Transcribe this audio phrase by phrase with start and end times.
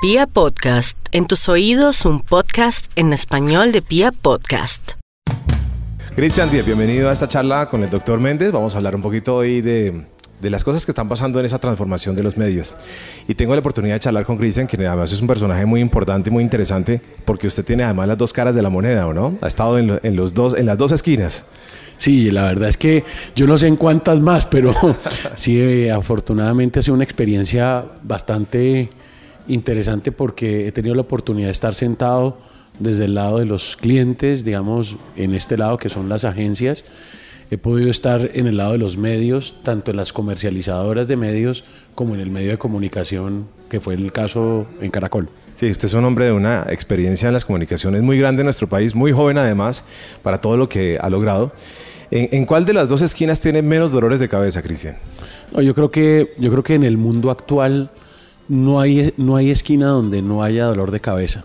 [0.00, 4.92] Pia Podcast, en tus oídos un podcast en español de Pia Podcast.
[6.14, 8.52] Cristian Díaz, bienvenido a esta charla con el doctor Méndez.
[8.52, 10.04] Vamos a hablar un poquito hoy de,
[10.40, 12.74] de las cosas que están pasando en esa transformación de los medios.
[13.26, 16.30] Y tengo la oportunidad de charlar con Cristian, quien además es un personaje muy importante
[16.30, 19.36] y muy interesante, porque usted tiene además las dos caras de la moneda, ¿o no?
[19.40, 21.44] Ha estado en los dos, en las dos esquinas.
[21.98, 23.04] Sí, la verdad es que
[23.34, 24.72] yo no sé en cuántas más, pero
[25.34, 28.88] sí, eh, afortunadamente ha sido una experiencia bastante
[29.48, 32.38] interesante porque he tenido la oportunidad de estar sentado
[32.78, 36.84] desde el lado de los clientes, digamos, en este lado que son las agencias.
[37.50, 41.64] He podido estar en el lado de los medios, tanto en las comercializadoras de medios
[41.94, 45.30] como en el medio de comunicación, que fue el caso en Caracol.
[45.54, 48.68] Sí, usted es un hombre de una experiencia en las comunicaciones muy grande en nuestro
[48.68, 49.82] país, muy joven además,
[50.22, 51.52] para todo lo que ha logrado.
[52.10, 54.96] ¿En, en cuál de las dos esquinas tiene menos dolores de cabeza, Cristian?
[55.52, 57.90] No, yo creo que yo creo que en el mundo actual
[58.48, 61.44] no hay no hay esquina donde no haya dolor de cabeza.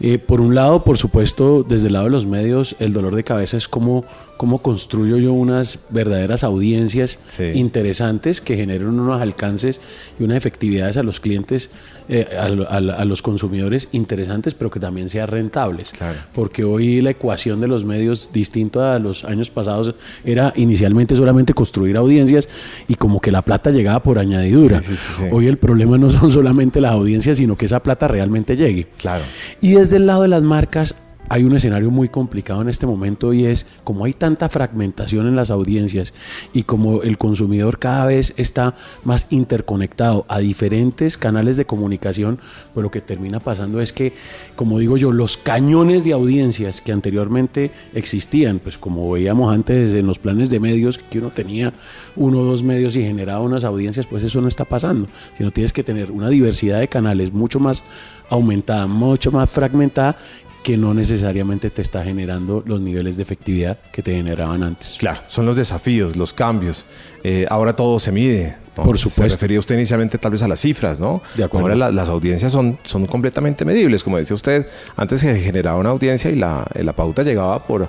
[0.00, 3.24] Eh, por un lado, por supuesto, desde el lado de los medios, el dolor de
[3.24, 4.04] cabeza es cómo
[4.42, 7.44] cómo construyo yo unas verdaderas audiencias Sí.
[7.54, 9.80] interesantes que generen unos alcances
[10.18, 11.70] y unas efectividades a los clientes,
[12.08, 15.92] eh, a, los consumidores interesantes, pero que también sean rentables.
[15.92, 16.18] Claro.
[16.34, 21.54] Porque hoy la ecuación de los medios, distinto a los años pasados, era inicialmente solamente
[21.54, 22.48] construir audiencias
[22.88, 24.82] y como que la plata llegaba por añadidura.
[24.82, 25.24] Sí, sí, sí.
[25.30, 28.88] Hoy el problema no son solamente las audiencias, sino que esa plata realmente llegue.
[28.98, 29.22] Claro.
[29.60, 30.96] Y desde el lado de las marcas
[31.28, 35.36] hay un escenario muy complicado en este momento y es como hay tanta fragmentación en
[35.36, 36.12] las audiencias
[36.52, 42.38] y como el consumidor cada vez está más interconectado a diferentes canales de comunicación,
[42.74, 44.12] pues lo que termina pasando es que,
[44.56, 50.06] como digo yo, los cañones de audiencias que anteriormente existían, pues como veíamos antes en
[50.06, 51.72] los planes de medios, que uno tenía
[52.16, 55.72] uno o dos medios y generaba unas audiencias, pues eso no está pasando, sino tienes
[55.72, 57.84] que tener una diversidad de canales mucho más
[58.28, 60.16] aumentada, mucho más fragmentada,
[60.62, 64.96] que no necesariamente te está generando los niveles de efectividad que te generaban antes.
[64.98, 66.84] Claro, son los desafíos, los cambios.
[67.24, 68.56] Eh, ahora todo se mide.
[68.76, 68.84] ¿no?
[68.84, 69.34] Por Se supuesto.
[69.34, 71.20] refería usted inicialmente tal vez a las cifras, ¿no?
[71.36, 71.66] De acuerdo.
[71.66, 74.02] Ahora la- las audiencias son, son completamente medibles.
[74.02, 77.88] Como decía usted, antes se generaba una audiencia y la, eh, la pauta llegaba por,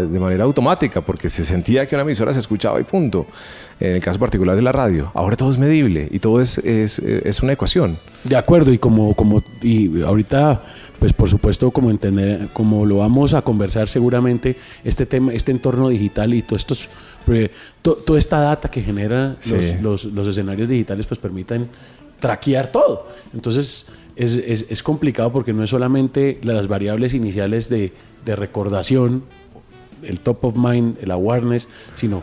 [0.00, 3.26] de manera automática porque se sentía que una emisora se escuchaba y punto.
[3.80, 5.10] En el caso particular de la radio.
[5.14, 7.98] Ahora todo es medible y todo es, es, es una ecuación.
[8.22, 10.62] De acuerdo, y como, como y ahorita,
[11.00, 15.88] pues por supuesto, como entender, como lo vamos a conversar seguramente, este tema, este entorno
[15.88, 16.88] digital y todos estos
[17.82, 19.54] to- toda esta data que genera Sí.
[19.54, 21.68] los, los- los escenarios digitales, pues permiten
[22.20, 23.08] traquear todo.
[23.34, 27.92] Entonces, es, es- es complicado porque no es solamente las variables iniciales de,
[28.24, 29.24] de recordación,
[30.02, 32.22] el top of mind, el awareness, sino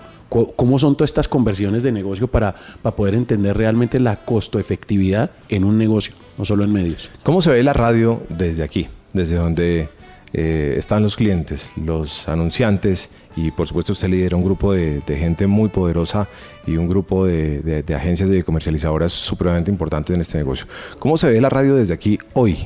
[0.56, 5.30] cómo son todas estas conversiones de negocio para, para poder entender realmente la costo efectividad
[5.50, 7.10] en un negocio, no solo en medios.
[7.24, 8.88] ¿Cómo se ve la radio desde aquí?
[9.14, 9.90] Desde donde
[10.34, 15.18] eh, están los clientes, los anunciantes y por supuesto usted lidera un grupo de, de
[15.18, 16.30] gente muy poderosa
[16.66, 20.66] y un grupo de, de- de agencias de comercializadoras supremamente importantes en este negocio.
[21.00, 22.58] ¿Cómo se ve la radio desde aquí hoy?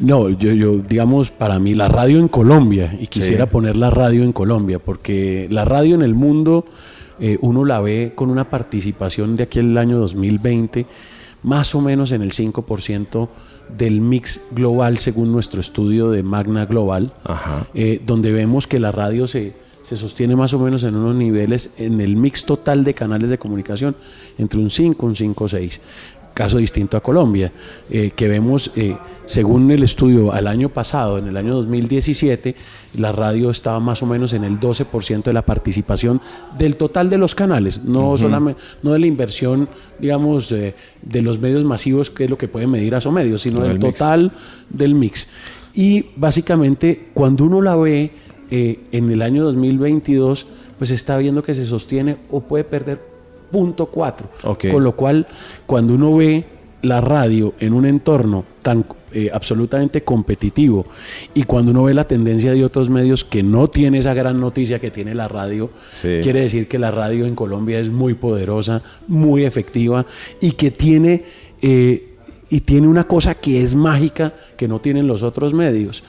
[0.00, 3.50] No, yo, yo, digamos, para mí la radio en Colombia, y quisiera Sí.
[3.52, 6.64] poner la radio en Colombia, porque la radio en el mundo
[7.20, 10.86] eh, uno la ve con una participación de aquí el año 2020
[11.42, 13.28] más o menos en el 5%
[13.76, 17.12] del mix global según nuestro estudio de Magna Global,
[17.74, 21.70] eh, donde vemos que la radio se, se sostiene más o menos en unos niveles
[21.78, 23.96] en el mix total de canales de comunicación
[24.36, 25.80] entre un 5 un 5 6
[26.38, 27.52] caso distinto a Colombia,
[27.90, 32.54] eh, que vemos, eh, según el estudio al año pasado, en el año 2017,
[32.94, 36.20] la radio estaba más o menos en el 12% de la participación
[36.56, 39.68] del total de los canales, no solamente, no de la inversión,
[39.98, 43.60] digamos, eh, de los medios masivos, que es lo que puede medir a medios, sino
[43.60, 43.80] Del mix.
[43.80, 44.32] total
[44.70, 45.26] del mix.
[45.74, 48.12] Y básicamente, cuando uno la ve
[48.52, 50.46] eh, en el año 2022,
[50.78, 53.07] pues está viendo que se sostiene o puede perder
[53.50, 54.28] punto cuatro.
[54.44, 54.68] Ok.
[54.70, 55.26] Con lo cual,
[55.66, 56.44] cuando uno ve
[56.82, 60.86] la radio en un entorno tan eh, absolutamente competitivo
[61.34, 64.78] y cuando uno ve la tendencia de otros medios que no tiene esa gran noticia
[64.78, 66.20] que tiene la radio, Sí.
[66.22, 70.04] quiere decir que la radio en Colombia es muy poderosa, muy efectiva
[70.40, 71.24] y que tiene
[71.62, 72.04] eh,
[72.50, 76.04] y tiene una cosa que es mágica que no tienen los otros medios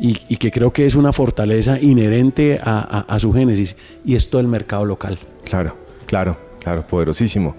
[0.00, 4.16] y, y que creo que es una fortaleza inherente a, a- a su génesis y
[4.16, 5.18] es todo el mercado local.
[5.44, 5.76] Claro,
[6.06, 6.36] claro.
[6.62, 7.56] Claro, poderosísimo.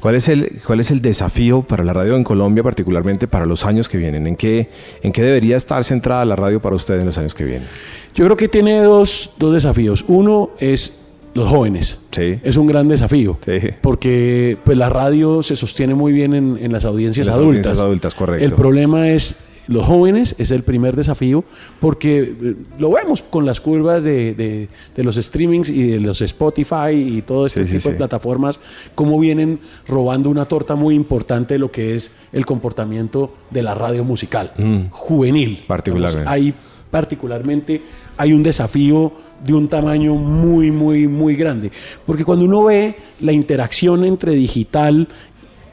[0.00, 3.64] ¿Cuál es, el, ¿Cuál es el desafío para la radio en Colombia, particularmente para los
[3.64, 4.26] años que vienen?
[4.26, 4.68] ¿En qué,
[5.02, 7.68] ¿En qué debería estar centrada la radio para usted en los años que vienen?
[8.14, 10.04] Yo creo que tiene dos, dos desafíos.
[10.08, 10.94] Uno es
[11.32, 11.98] los jóvenes.
[12.10, 12.40] Sí.
[12.42, 13.38] Es un gran desafío.
[13.44, 13.58] Sí.
[13.80, 17.58] Porque pues, la radio se sostiene muy bien en, en las audiencias Las adultas.
[17.66, 18.44] audiencias adultas, correcto.
[18.44, 19.36] El problema es
[19.68, 21.44] los jóvenes, es el primer desafío,
[21.80, 26.20] porque eh, lo vemos con las curvas de, de- de los streamings y de los
[26.22, 27.98] Spotify y todo este Sí, sí, tipo de sí.
[27.98, 28.58] plataformas,
[28.94, 33.74] cómo vienen robando una torta muy importante de lo que es el comportamiento de la
[33.74, 34.52] radio musical,
[34.90, 35.60] juvenil.
[35.62, 35.66] Mm.
[35.66, 36.18] Particularmente.
[36.20, 36.54] Digamos, Hay
[36.90, 37.82] particularmente
[38.16, 39.12] hay un desafío
[39.44, 41.70] de un tamaño muy, muy, muy grande.
[42.04, 45.08] Porque cuando uno ve la interacción entre digital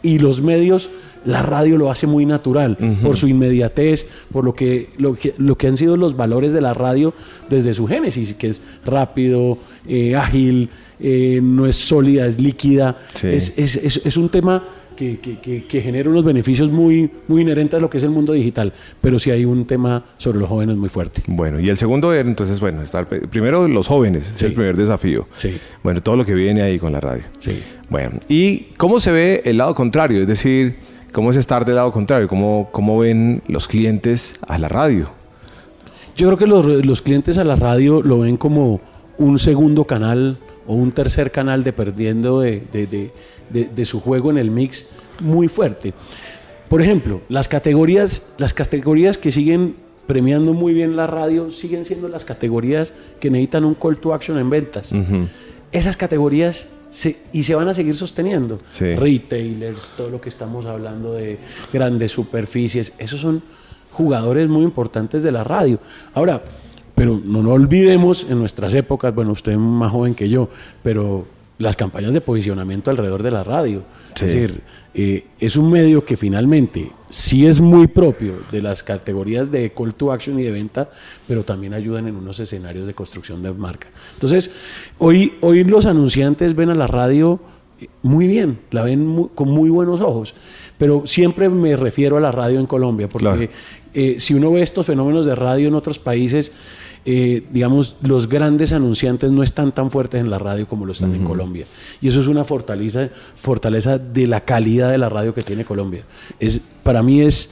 [0.01, 0.90] y los medios,
[1.25, 5.58] la radio lo hace muy natural, por su inmediatez, por lo que, lo, que, lo
[5.58, 7.14] que han sido los valores de la radio
[7.50, 10.69] desde su génesis, que es rápido, eh, ágil,
[11.00, 12.98] eh, no es sólida, es líquida.
[13.14, 13.28] Sí.
[13.28, 14.64] Es, es- es- es un tema
[14.96, 18.34] que, que- que- genera unos beneficios muy, muy inherentes a lo que es el mundo
[18.34, 21.22] digital, pero sí hay un tema sobre los jóvenes muy fuerte.
[21.28, 25.28] Bueno, y el segundo era entonces, bueno, estar primero los jóvenes, es el primer desafío.
[25.38, 25.60] Sí.
[25.84, 27.22] Bueno, todo lo que viene ahí con la radio.
[27.38, 27.62] Sí.
[27.90, 30.22] Bueno, ¿y cómo se ve el lado contrario?
[30.22, 30.78] Es decir,
[31.13, 32.27] ¿cómo es estar del lado contrario?
[32.27, 35.09] ¿Cómo, cómo ven los clientes a la radio?
[36.15, 38.81] Yo creo que los, los clientes a la radio lo ven como
[39.18, 43.12] un segundo canal o un tercer canal dependiendo de, de- de-
[43.50, 44.86] de- de su juego en el mix
[45.21, 45.94] muy fuerte.
[46.69, 49.75] Por ejemplo, las categorías, las categorías que siguen
[50.06, 54.38] premiando muy bien la radio siguen siendo las categorías que necesitan un call to action
[54.38, 54.94] en ventas.
[55.71, 58.57] Esas categorías se- y se van a seguir sosteniendo.
[58.69, 58.95] Sí.
[58.95, 61.38] Retailers, todo lo que estamos hablando de
[61.74, 63.42] grandes superficies, esos son
[63.92, 65.80] jugadores muy importantes de la radio.
[66.13, 66.44] Ahora,
[66.95, 70.50] pero no nos olvidemos en nuestras épocas, bueno, usted es más joven que yo,
[70.84, 71.25] pero
[71.59, 73.81] las campañas de posicionamiento alrededor de la radio.
[74.13, 74.25] Sí.
[74.25, 74.62] Es decir,
[74.94, 79.94] eh, es un medio que finalmente sí es muy propio de las categorías de call
[79.95, 80.89] to action y de venta,
[81.27, 83.88] pero también ayudan en unos escenarios de construcción de marca.
[84.13, 84.51] Entonces,
[85.00, 87.39] hoy, hoy los anunciantes ven a la radio
[87.80, 90.36] eh, muy bien, la ven con muy buenos ojos,
[90.77, 93.51] pero siempre me refiero a la radio en Colombia, porque Claro.
[93.94, 96.51] eh, si uno ve estos fenómenos de radio en otros países,
[97.09, 101.15] eh, digamos, los grandes anunciantes no están tan fuertes en la radio como lo están
[101.15, 101.65] en Colombia.
[102.01, 106.04] Y eso es una fortaleza, fortaleza de la calidad de la radio que tiene Colombia.
[106.38, 107.51] Es, para mí es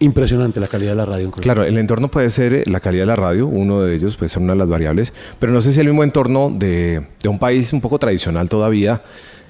[0.00, 1.54] impresionante la calidad de la radio en Colombia.
[1.54, 4.30] Claro, el entorno puede ser eh, la calidad de la radio, uno de ellos puede
[4.30, 7.38] ser una de las variables, pero no sé si el mismo entorno de, de un
[7.38, 9.00] país un poco tradicional todavía,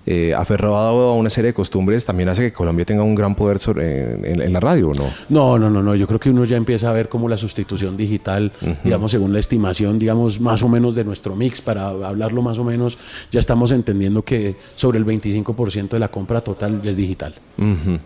[0.08, 3.58] eh, aferrado a una serie de costumbres, también hace que Colombia tenga un gran poder
[3.58, 5.04] sobre, en, en la radio, ¿o ¿no?
[5.28, 5.96] No, no, no, no.
[5.96, 8.52] Yo creo que uno ya empieza a ver cómo la sustitución digital,
[8.84, 12.64] digamos, según la estimación, digamos, más o menos de nuestro mix, para hablarlo más o
[12.64, 12.98] menos,
[13.32, 17.34] ya estamos entendiendo que sobre el 25% de la compra total ya es digital.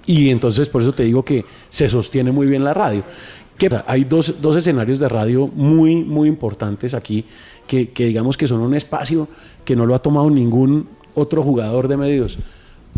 [0.06, 3.05] Y entonces, por eso te digo que se sostiene muy bien la radio.
[3.87, 7.26] Hay dos, dos escenarios de radio muy, muy importantes aquí,
[7.67, 9.29] que, que digamos que son un espacio
[9.67, 12.38] que no lo ha tomado ningún otro jugador de medios.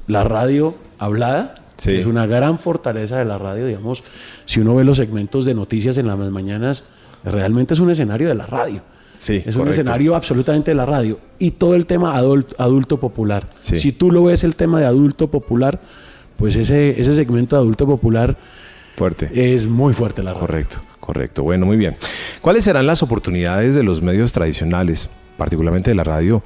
[0.06, 1.92] La radio hablada, Sí.
[1.96, 4.04] es una gran fortaleza de la radio, digamos,
[4.44, 6.84] si uno ve los segmentos de noticias en las mañanas,
[7.24, 8.82] realmente es un escenario de la radio.
[9.18, 11.18] Sí, es un escenario absolutamente de la radio.
[11.38, 13.46] Y todo el tema adult- adulto popular.
[13.60, 13.78] Sí.
[13.78, 15.80] Si tú lo ves el tema de adulto popular,
[16.36, 18.36] pues ese, ese segmento de adulto popular
[18.96, 19.30] Fuerte.
[19.54, 20.46] es muy fuerte la radio.
[20.46, 21.42] Correcto, correcto.
[21.44, 21.96] Bueno, muy bien.
[22.40, 26.42] ¿Cuáles serán las oportunidades de los medios tradicionales, particularmente de la radio,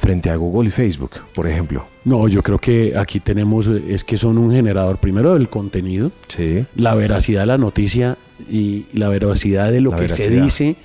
[0.00, 1.86] frente a Google y Facebook, por ejemplo?
[2.04, 6.64] No, yo creo que aquí tenemos, es que son un generador primero del contenido, Sí.
[6.74, 8.16] la veracidad de la noticia
[8.50, 10.76] y la veracidad de lo La que se dice.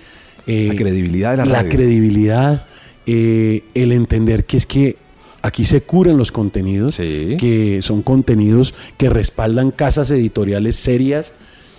[0.48, 1.70] eh, La credibilidad de la radio.
[1.72, 2.66] credibilidad,
[3.08, 4.98] eh, el entender que es que
[5.42, 7.38] aquí se curan los contenidos, Sí.
[7.40, 11.32] que son contenidos que respaldan casas editoriales serias,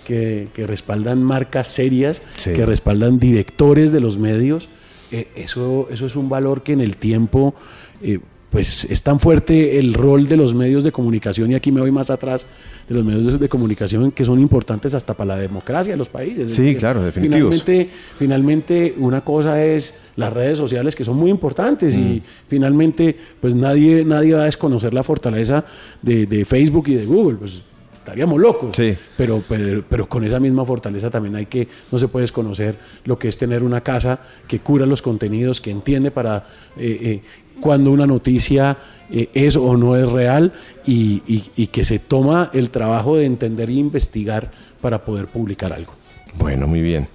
[0.05, 2.51] que, que respaldan marcas serias, Sí.
[2.53, 4.69] que respaldan directores de los medios.
[5.11, 7.53] Eh, eso, eso es un valor que en el tiempo...
[8.01, 11.81] eh, pues es tan fuerte el rol de los medios de comunicación, y aquí me
[11.81, 12.47] voy más atrás,
[12.87, 16.51] de los medios de comunicación que son importantes hasta para la democracia de los países.
[16.51, 17.61] Es Sí, claro, definitivos.
[17.61, 21.99] Finalmente, finalmente, una cosa es las redes sociales que son muy importantes Mm.
[21.99, 25.65] y finalmente, pues nadie, nadie va a desconocer la fortaleza
[26.01, 27.37] de, de Facebook y de Google.
[27.39, 27.61] Pues
[28.07, 28.75] estaríamos locos.
[28.75, 28.95] Sí.
[29.17, 33.19] Pero, pero, pero con esa misma fortaleza también hay que, no se puede desconocer lo
[33.19, 36.45] que es tener una casa que cura los contenidos, que entiende para
[36.77, 37.21] eh, eh,
[37.59, 38.77] cuando una noticia
[39.11, 40.53] eh, es o no es real
[40.85, 45.73] y, y- y que se toma el trabajo de entender e investigar para poder publicar
[45.73, 45.93] algo.
[46.35, 47.07] Bueno, muy bien.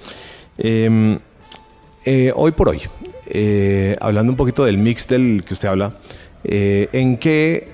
[0.58, 1.18] Eh,
[2.04, 2.80] eh, hoy por hoy,
[3.28, 5.92] eh, hablando un poquito del mix del que usted habla,
[6.44, 7.68] ¿en qué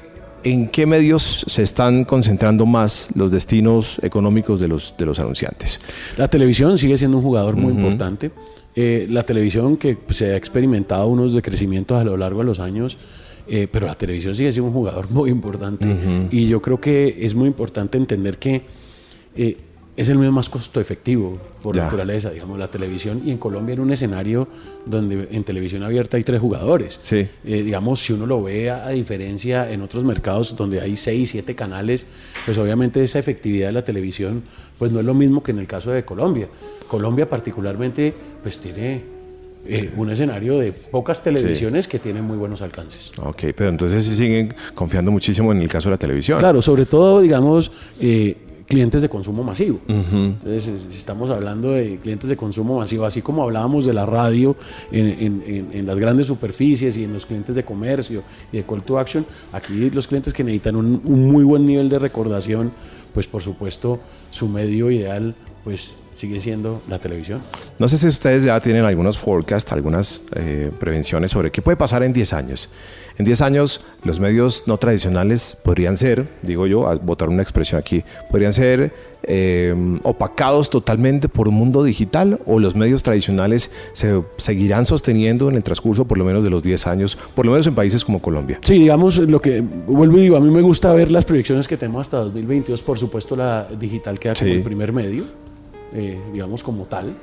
[0.51, 5.81] ¿en qué medios se están concentrando más los destinos económicos de los, de los anunciantes?
[6.17, 8.31] La televisión sigue siendo un jugador muy importante.
[8.75, 12.97] Eh, la televisión que se ha experimentado unos decrecimientos a lo largo de los años,
[13.49, 15.87] eh, pero la televisión sigue siendo un jugador muy importante.
[16.31, 18.63] Y yo creo que es muy importante entender que
[19.37, 19.57] eh,
[19.99, 23.21] es el medio más costo efectivo por naturaleza, digamos, la televisión.
[23.25, 24.47] Y en Colombia en un escenario
[24.87, 27.01] donde en televisión abierta hay tres jugadores.
[27.03, 27.27] Sí.
[27.45, 31.57] Eh, digamos, si uno lo ve a, diferencia en otros mercados donde hay seis, siete
[31.57, 32.07] canales,
[32.47, 34.45] pues obviamente esa efectividad de la televisión
[34.79, 36.47] pues no es lo mismo que en el caso de Colombia.
[36.87, 39.03] Colombia particularmente pues tiene
[39.67, 43.11] eh, un escenario de pocas televisiones que tienen muy buenos alcances.
[43.21, 46.39] Ok, pero entonces sí siguen confiando muchísimo en el caso de la televisión.
[46.39, 48.37] Claro, sobre todo, digamos, eh,
[48.69, 49.81] clientes de consumo masivo.
[49.89, 54.57] Entonces, si estamos hablando de clientes de consumo masivo, así como hablábamos de la radio
[54.93, 58.23] en, las grandes superficies y en los clientes de comercio
[58.53, 61.89] y de call to action, aquí los clientes que necesitan un, un muy buen nivel
[61.89, 62.71] de recordación,
[63.15, 65.35] pues por supuesto su medio ideal,
[65.69, 67.43] pues sigue siendo la televisión.
[67.79, 72.03] No sé si ustedes ya tienen algunos forecasts, algunas eh, prevenciones sobre qué puede pasar
[72.03, 72.71] en 10 años.
[73.19, 77.79] En 10 años los medios no tradicionales podrían ser, digo yo, a botar una expresión
[77.79, 78.95] aquí, podrían ser
[79.25, 85.57] eh, opacados totalmente por un mundo digital o los medios tradicionales se seguirán sosteniendo en
[85.57, 88.23] el transcurso por lo menos de los 10 años, por lo menos en países como
[88.23, 88.59] Colombia.
[88.63, 91.77] Sí, digamos, lo que vuelvo y digo, a mí me gusta ver las proyecciones que
[91.77, 95.48] tenemos hasta 2022, por supuesto la digital queda como el primer medio
[95.93, 97.15] eh, digamos como tal,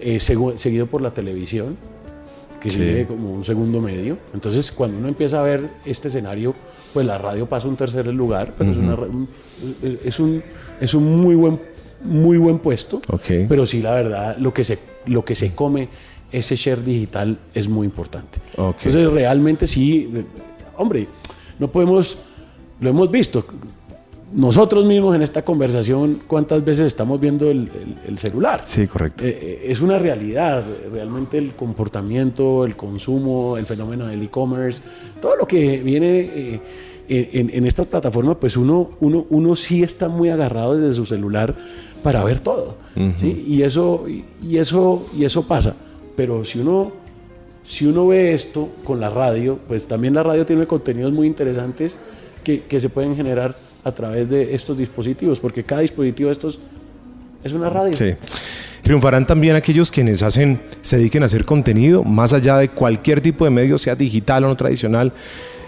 [0.00, 1.76] eh, seguido por la televisión,
[2.60, 4.18] que sigue como un segundo medio.
[4.34, 6.54] Entonces, cuando uno empieza a ver este escenario,
[6.92, 8.72] pues la radio pasa a un tercer lugar, pero
[10.04, 10.42] es, un,
[10.80, 11.60] es un muy buen,
[12.02, 13.00] muy buen puesto.
[13.48, 15.88] Pero sí, la verdad, lo que se, lo que se come,
[16.32, 18.40] ese share digital es muy importante.
[18.56, 20.10] Entonces, realmente sí,
[20.76, 21.06] hombre,
[21.58, 22.18] no podemos,
[22.80, 23.44] lo hemos visto,
[24.32, 27.70] nosotros mismos en esta conversación, ¿cuántas veces estamos viendo el,
[28.18, 28.62] celular?
[28.64, 29.24] Sí, correcto.
[29.24, 34.82] Eh, eh, es una realidad, realmente el comportamiento, el consumo, el fenómeno del e-commerce,
[35.20, 36.60] todo lo que viene eh,
[37.08, 41.54] en, estas plataformas, pues uno, uno, uno sí está muy agarrado desde su celular
[42.02, 42.76] para ver todo.
[43.16, 43.44] ¿sí?
[43.46, 45.74] y, eso, y, eso, y eso pasa.
[46.16, 46.92] Pero si uno,
[47.62, 51.98] si uno ve esto con la radio, pues también la radio tiene contenidos muy interesantes
[52.42, 56.58] que, que se pueden generar a través de estos dispositivos, porque cada dispositivo de estos
[57.42, 57.94] es una radio.
[57.94, 58.14] Sí.
[58.82, 63.44] Triunfarán también aquellos quienes hacen, se dediquen a hacer contenido, más allá de cualquier tipo
[63.44, 65.12] de medio, sea digital o no tradicional.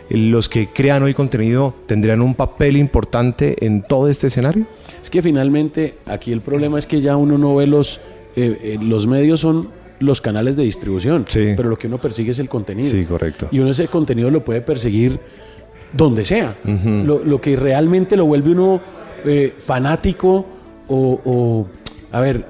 [0.08, 4.66] Los que crean hoy contenido tendrían un papel importante en todo este escenario.
[5.00, 8.00] Es que finalmente aquí el problema es que ya uno no ve los,
[8.34, 9.68] eh, eh, los medios son
[10.00, 12.90] los canales de distribución, pero lo que uno persigue es el contenido.
[12.90, 13.48] Sí, correcto.
[13.52, 15.20] Y uno ese contenido lo puede perseguir
[15.92, 16.56] donde sea.
[16.64, 18.80] lo, que realmente lo vuelve uno
[19.25, 20.47] eh, fanático
[20.88, 21.66] o,
[22.12, 22.44] a ver,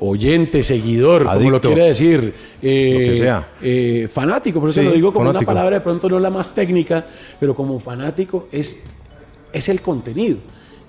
[0.00, 2.34] oyente, seguidor, como lo quiere decir.
[2.60, 3.48] Eh, lo que sea.
[3.60, 7.06] Eh, fanático, por eso lo digo como una palabra de pronto no la más técnica,
[7.38, 8.78] pero como fanático es,
[9.52, 10.38] es el contenido.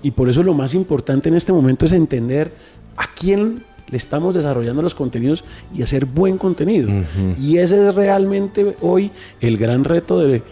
[0.02, 2.52] Y por eso lo más importante en este momento es entender
[2.96, 6.88] a quién le estamos desarrollando los contenidos y hacer buen contenido.
[7.38, 9.10] Y ese es realmente hoy
[9.40, 10.42] el gran reto de,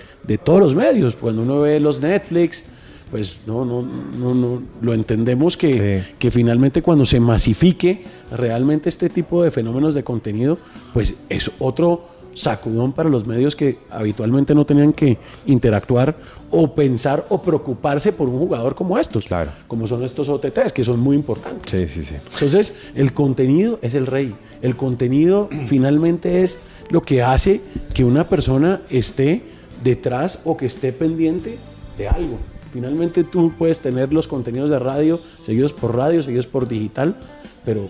[0.45, 1.17] todos los medios.
[1.17, 2.65] Cuando uno ve los Netflix,
[3.11, 9.09] pues no, no, no, no lo entendemos que, que finalmente cuando se masifique realmente este
[9.09, 10.59] tipo de fenómenos de contenido,
[10.93, 16.17] pues es otro sacudón para los medios que habitualmente no tenían que interactuar
[16.51, 19.51] o pensar o preocuparse por un jugador como estos, claro.
[19.67, 21.71] como son estos OTTs, que son muy importantes.
[21.71, 22.17] Sí, sí, sí.
[22.33, 24.35] Entonces, el contenido es el rey.
[24.63, 26.59] El contenido finalmente es
[26.91, 27.61] lo que hace
[27.95, 29.43] que una persona esté
[29.83, 31.59] detrás o que esté pendiente
[31.97, 32.39] de algo.
[32.73, 37.17] Finalmente tú puedes tener los contenidos de radio seguidos por radio, seguidos por digital,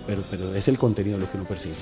[0.06, 1.74] pero, es el contenido lo que uno percibe.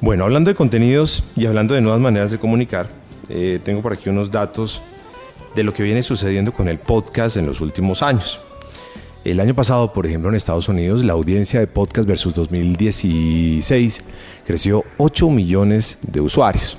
[0.00, 2.88] Bueno, hablando de contenidos y hablando de nuevas maneras de comunicar,
[3.28, 4.82] eh, tengo por aquí unos datos
[5.54, 8.40] de lo que viene sucediendo con el podcast en los últimos años.
[9.24, 14.04] El año pasado, por ejemplo, en Estados Unidos, la audiencia de podcast versus 2016
[14.44, 16.78] creció 8 millones de usuarios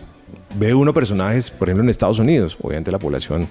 [0.57, 3.47] ve uno personajes, por ejemplo en Estados Unidos, obviamente la población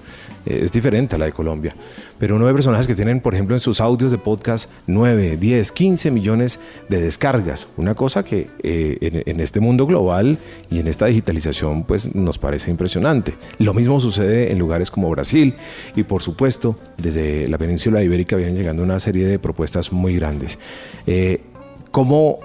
[0.47, 1.75] eh, es diferente a la de Colombia,
[2.19, 5.73] pero uno ve personajes que tienen, por ejemplo, en sus audios de podcast 9, 10,
[5.73, 10.39] 15 millones de descargas, una cosa que eh, en, este mundo global
[10.71, 13.35] y en esta digitalización pues nos parece impresionante.
[13.59, 15.55] Lo mismo sucede en lugares como Brasil
[15.97, 20.59] y por supuesto desde la península ibérica vienen llegando una serie de propuestas muy grandes.
[21.07, 21.41] Eh,
[21.91, 22.41] ¿Cómo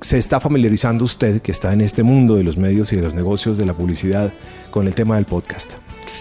[0.00, 3.14] se está familiarizando usted, que está en este mundo de los medios y de los
[3.14, 4.32] negocios, de la publicidad,
[4.70, 5.74] con el tema del podcast?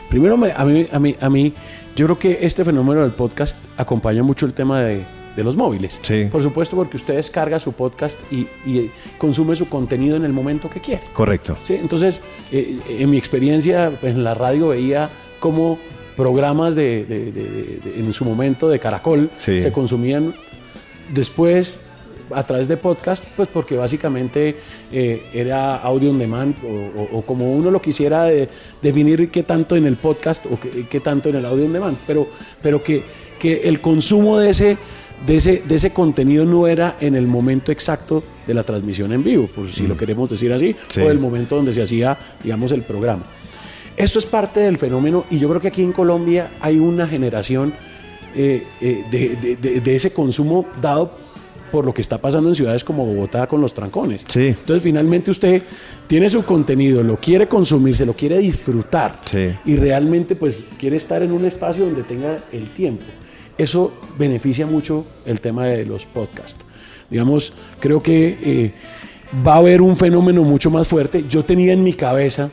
[0.10, 1.53] Primero, me- a, mí, a, mí, a mí,
[1.96, 5.01] yo creo que este fenómeno del podcast acompaña mucho el tema de,
[5.36, 6.00] de los móviles.
[6.03, 6.27] Sí.
[6.32, 10.70] Por supuesto, porque usted descarga su podcast y, y consume su contenido en el momento
[10.70, 11.01] que quiere.
[11.13, 11.58] Correcto.
[11.65, 15.77] Sí, entonces, eh, en mi experiencia en la radio veía cómo
[16.15, 19.62] programas de, de- de- de- de- en su momento de Caracol Sí.
[19.62, 20.34] se consumían
[21.13, 21.77] después
[22.34, 24.58] a través de podcast, pues porque básicamente
[24.91, 28.50] eh, era audio on demand o, o- o como uno lo quisiera de-
[28.82, 31.98] definir qué tanto en el podcast o qué, qué tanto en el audio on demand,
[32.08, 32.27] pero,
[32.62, 33.03] pero que,
[33.39, 34.77] que el consumo de ese,
[35.25, 39.24] de, ese, de ese contenido no era en el momento exacto de la transmisión en
[39.24, 41.01] vivo, por si lo queremos decir así, Sí.
[41.01, 43.24] o el momento donde se hacía, digamos, el programa.
[43.98, 47.74] Esto es parte del fenómeno y yo creo que aquí en Colombia hay una generación
[48.36, 51.12] eh, eh, de, de- de- de ese consumo dado
[51.72, 54.24] por lo que está pasando en ciudades como Bogotá con los trancones.
[54.27, 54.48] Sí.
[54.48, 55.63] Entonces finalmente usted
[56.07, 59.50] tiene su contenido, lo quiere consumir, se lo quiere disfrutar Sí.
[59.65, 63.03] y realmente pues quiere estar en un espacio donde tenga el tiempo.
[63.57, 66.65] Eso beneficia mucho el tema de los podcasts.
[67.10, 68.74] Digamos, creo que eh,
[69.45, 71.24] va a haber un fenómeno mucho más fuerte.
[71.29, 72.50] Yo tenía en mi cabeza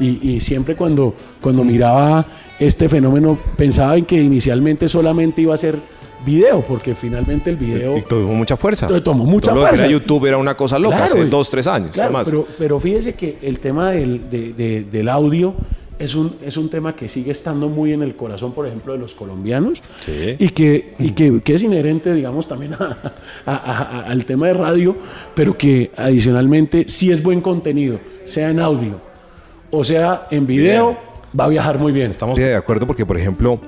[0.00, 2.26] y, y siempre cuando, cuando miraba
[2.58, 5.76] este fenómeno pensaba en que inicialmente solamente iba a ser
[6.24, 7.96] video, porque finalmente el video...
[7.96, 8.86] Y tuvo mucha fuerza.
[8.86, 9.84] To- tomó mucha Todo lo que fuerza.
[9.86, 11.92] era YouTube era una cosa loca Claro, hace dos, tres años.
[11.92, 12.28] Claro, además.
[12.28, 15.54] pero, pero fíjese que el tema del, de- de- del audio
[15.98, 18.98] es un, es un tema que sigue estando muy en el corazón, por ejemplo, de
[18.98, 20.36] los colombianos Sí.
[20.38, 22.96] y, que, y que, que es inherente, digamos, también a-
[23.44, 24.96] a- a- a- al tema de radio,
[25.34, 29.00] pero que adicionalmente sí es buen contenido, sea en audio
[29.72, 30.98] o sea en video,
[31.38, 32.10] va a viajar muy bien.
[32.10, 33.60] Estamos de acuerdo porque, por ejemplo,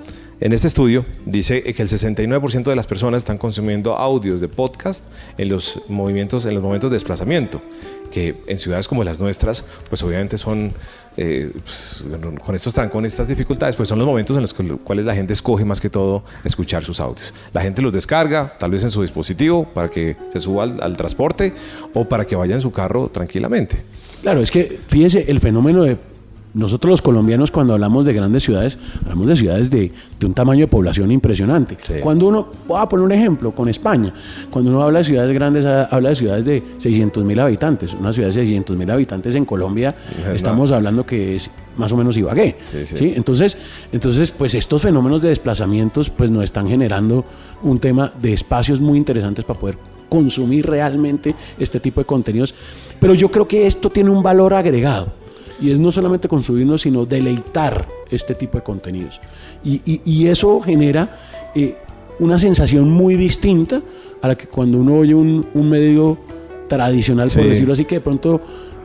[0.43, 5.05] en este estudio dice que el 69% de las personas están consumiendo audios de podcast
[5.39, 7.63] en los movimientos, en los momentos de desplazamiento,
[8.11, 10.73] que en ciudades como las nuestras, pues obviamente son,
[11.17, 12.09] eh, pues,
[12.45, 15.65] con estos con estas dificultades, pues son los momentos en los cuales la gente escoge
[15.65, 17.33] más que todo escuchar sus audios.
[17.53, 20.97] La gente los descarga, tal vez en su dispositivo, para que se suba al, al
[20.97, 21.55] transporte
[21.95, 23.77] o para que vaya en su carro tranquilamente.
[24.23, 25.97] Claro, es que fíjese el fenómeno de
[26.55, 29.91] nosotros los colombianos cuando hablamos de grandes ciudades, hablamos de ciudades de,
[30.21, 31.79] de un tamaño de población impresionante.
[31.83, 31.95] Sí.
[32.03, 34.13] Cuando uno, voy a poner un ejemplo con España,
[34.51, 37.95] cuando uno habla de ciudades grandes, ha- habla de ciudades de 600 mil habitantes.
[37.95, 39.95] Una ciudad de 600 mil habitantes en Colombia,
[40.35, 42.57] estamos hablando que es más o menos Ibagué.
[42.61, 42.97] Sí, sí.
[42.99, 43.13] ¿sí?
[43.17, 43.57] Entonces,
[43.93, 47.25] entonces, pues estos fenómenos de desplazamientos pues nos están generando
[47.63, 49.79] un tema de espacios muy interesantes para poder
[50.11, 52.55] consumir realmente este tipo de contenidos.
[53.01, 55.22] Pero yo creo que esto tiene un valor agregado.
[55.63, 59.21] Y es no solamente consumirnos, sino deleitar este tipo de contenidos.
[59.65, 61.19] Y, y- y eso genera
[61.55, 61.77] eh,
[62.19, 63.81] una sensación muy distinta
[64.21, 66.19] a la que cuando uno oye un, un medio
[66.69, 68.41] tradicional, por decirlo así, que de pronto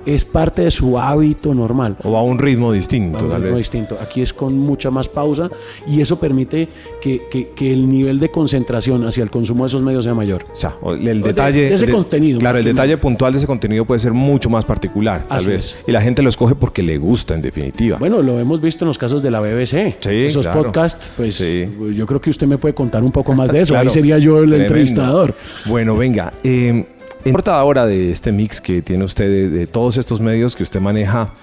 [0.07, 1.97] es parte de su hábito normal.
[2.03, 3.63] O a un ritmo distinto, A un tal ritmo vez.
[3.65, 3.97] distinto.
[4.01, 5.49] Aquí es con mucha más pausa
[5.87, 6.67] y eso permite
[7.01, 10.45] que, que- que el nivel de concentración hacia el consumo de esos medios sea mayor.
[10.51, 11.69] O sea, el de- detalle.
[11.69, 15.25] de ese contenido, Claro, el detalle puntual de ese contenido puede ser mucho más particular,
[15.27, 15.63] tal Así vez.
[15.65, 15.77] es.
[15.87, 17.97] Y la gente lo escoge porque le gusta, en definitiva.
[17.99, 19.97] Bueno, lo hemos visto en los casos de la BBC.
[19.99, 20.63] Sí, Esos claro.
[20.63, 21.67] podcasts, pues Sí.
[21.93, 23.73] yo creo que usted me puede contar un poco más de eso.
[23.77, 23.89] Claro.
[23.89, 24.63] Ahí sería yo el Tremendo.
[24.63, 25.35] entrevistador.
[25.65, 26.31] Bueno, venga.
[26.43, 26.85] Eh,
[27.25, 30.79] en portada ahora de este mix que tiene usted de, todos estos medios que usted
[30.79, 31.33] maneja,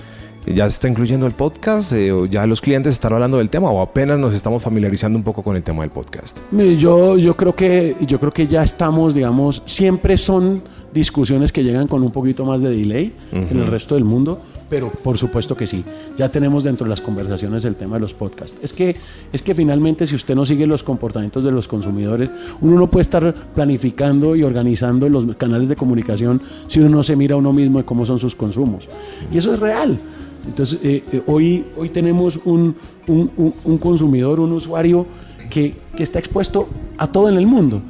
[0.46, 1.92] ¿ya se está incluyendo el podcast?
[1.92, 3.70] Eh, ¿O ya los clientes están hablando del tema?
[3.70, 6.38] ¿O apenas nos estamos familiarizando un poco con el tema del podcast?
[6.52, 10.62] Yo, yo, creo que, yo creo que ya estamos, digamos, siempre son
[10.94, 14.90] discusiones que llegan con un poquito más de delay en el resto del mundo, pero
[14.90, 15.84] por supuesto que sí.
[16.16, 18.56] Ya tenemos dentro de las conversaciones el tema de los podcasts.
[18.62, 18.96] Es que,
[19.32, 22.30] es que finalmente si usted no sigue los comportamientos de los consumidores,
[22.60, 27.16] uno no puede estar planificando y organizando los canales de comunicación si uno no se
[27.16, 28.88] mira a uno mismo de cómo son sus consumos.
[29.32, 29.98] Y eso es real.
[30.46, 32.76] Entonces, eh, eh, hoy, hoy tenemos un,
[33.08, 35.06] un- un- un consumidor, un usuario
[35.50, 37.80] que, que está expuesto a todo en el mundo.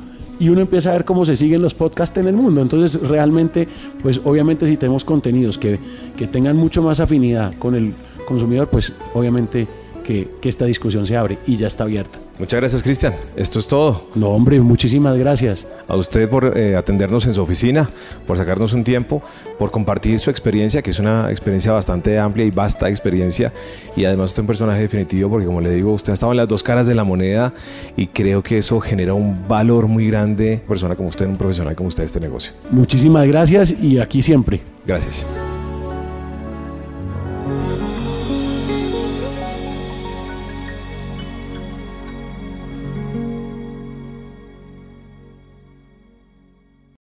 [0.40, 2.61] Y uno empieza a ver cómo se siguen los podcasts en el mundo.
[2.61, 3.68] Entonces, realmente,
[4.03, 5.79] pues obviamente si tenemos contenidos que,
[6.16, 7.94] que tengan mucho más afinidad con el
[8.27, 9.68] consumidor, pues obviamente
[10.05, 12.21] que, que esta discusión se abre y ya está abierta.
[12.38, 13.14] Muchas gracias, Cristian.
[13.37, 14.09] Esto es todo.
[14.17, 15.69] No, hombre, muchísimas gracias.
[15.87, 17.88] A usted por eh, atendernos en su oficina,
[18.27, 19.23] por sacarnos un tiempo,
[19.57, 23.53] por compartir su experiencia, que es una experiencia bastante amplia y vasta experiencia.
[23.97, 26.38] Y además usted es un personaje definitivo porque, como le digo, usted ha estado en
[26.38, 27.55] las dos caras de la moneda
[27.97, 31.88] y creo que eso genera un valor muy grande, persona como usted, un profesional como
[31.88, 32.53] usted, de este negocio.
[32.71, 34.61] Muchísimas gracias y aquí siempre.
[34.85, 35.25] Gracias.